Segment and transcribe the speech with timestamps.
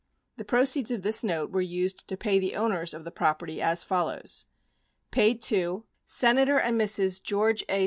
[0.35, 3.61] 27 The proceeds of this note were used to pay the owners of the property
[3.61, 4.47] as follows:
[5.11, 7.21] Paid to: Amount Senator and Mrs.
[7.21, 7.79] George A.